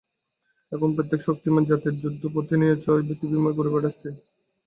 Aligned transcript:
এখন 0.71 0.89
প্রত্যেক 0.95 1.21
শক্তিমান 1.23 1.63
জাতির 1.65 1.95
যুদ্ধপোতনিচয় 2.01 3.03
পৃথিবীময় 3.07 3.55
ঘুরে 3.57 3.73
বেড়াচ্চে। 3.73 4.09